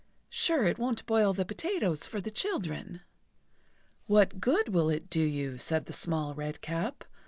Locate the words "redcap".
6.33-7.03